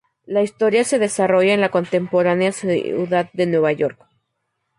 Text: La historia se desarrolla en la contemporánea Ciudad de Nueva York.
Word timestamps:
La 0.25 0.41
historia 0.41 0.83
se 0.83 0.97
desarrolla 0.97 1.53
en 1.53 1.61
la 1.61 1.69
contemporánea 1.69 2.51
Ciudad 2.53 3.29
de 3.33 3.45
Nueva 3.45 3.71
York. 3.71 4.03